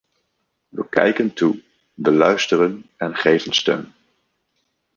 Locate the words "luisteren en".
2.11-3.15